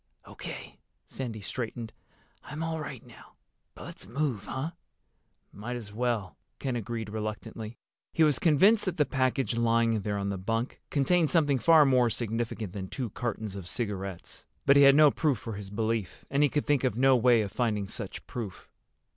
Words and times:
"O.K." 0.25 0.79
Sandy 1.05 1.41
straightened. 1.41 1.93
"I'm 2.43 2.63
all 2.63 2.79
right 2.79 3.05
now. 3.05 3.33
But 3.75 3.83
let's 3.85 4.07
move, 4.07 4.45
huh?" 4.45 4.71
"Might 5.53 5.75
as 5.75 5.93
well," 5.93 6.37
Ken 6.57 6.75
agreed 6.75 7.07
reluctantly. 7.09 7.77
He 8.11 8.23
was 8.23 8.39
convinced 8.39 8.85
that 8.85 8.97
the 8.97 9.05
package 9.05 9.55
lying 9.57 9.93
in 9.93 10.01
there 10.01 10.17
on 10.17 10.29
the 10.29 10.39
bunk 10.39 10.81
contained 10.89 11.29
something 11.29 11.59
far 11.59 11.85
more 11.85 12.09
significant 12.09 12.73
than 12.73 12.87
two 12.87 13.11
cartons 13.11 13.55
of 13.55 13.67
cigarettes. 13.67 14.43
But 14.65 14.75
he 14.75 14.81
had 14.81 14.95
no 14.95 15.11
proof 15.11 15.37
for 15.37 15.53
his 15.53 15.69
belief, 15.69 16.25
and 16.31 16.41
he 16.41 16.49
could 16.49 16.65
think 16.65 16.83
of 16.83 16.95
no 16.97 17.15
way 17.15 17.41
of 17.43 17.51
finding 17.51 17.87
such 17.87 18.25
proof. 18.25 18.71